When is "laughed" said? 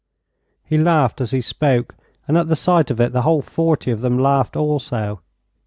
0.79-1.21, 4.17-4.55